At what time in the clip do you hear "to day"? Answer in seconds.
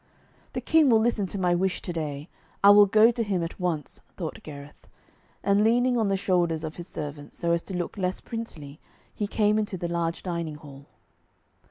1.79-2.27